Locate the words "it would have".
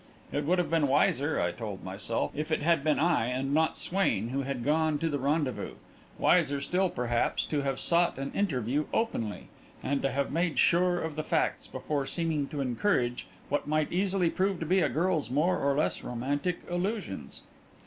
0.31-0.71